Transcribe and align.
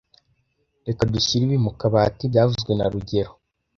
Reka 0.87 1.01
dushyire 1.13 1.41
ibi 1.45 1.57
mu 1.65 1.71
kabati 1.79 2.23
byavuzwe 2.31 2.71
na 2.75 2.85
rugero 2.93 3.31